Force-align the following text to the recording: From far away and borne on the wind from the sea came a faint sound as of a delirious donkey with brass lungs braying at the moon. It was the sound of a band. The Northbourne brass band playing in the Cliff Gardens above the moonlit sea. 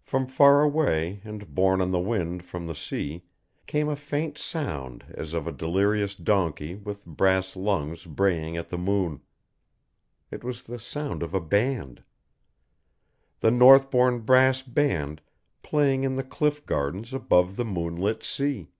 From 0.00 0.26
far 0.26 0.62
away 0.62 1.20
and 1.24 1.54
borne 1.54 1.82
on 1.82 1.90
the 1.90 2.00
wind 2.00 2.42
from 2.42 2.66
the 2.66 2.74
sea 2.74 3.26
came 3.66 3.90
a 3.90 3.96
faint 3.96 4.38
sound 4.38 5.04
as 5.10 5.34
of 5.34 5.46
a 5.46 5.52
delirious 5.52 6.14
donkey 6.14 6.74
with 6.76 7.04
brass 7.04 7.54
lungs 7.54 8.06
braying 8.06 8.56
at 8.56 8.70
the 8.70 8.78
moon. 8.78 9.20
It 10.30 10.42
was 10.42 10.62
the 10.62 10.78
sound 10.78 11.22
of 11.22 11.34
a 11.34 11.40
band. 11.42 12.02
The 13.40 13.50
Northbourne 13.50 14.20
brass 14.20 14.62
band 14.62 15.20
playing 15.62 16.02
in 16.02 16.14
the 16.14 16.24
Cliff 16.24 16.64
Gardens 16.64 17.12
above 17.12 17.56
the 17.56 17.64
moonlit 17.66 18.24
sea. 18.24 18.70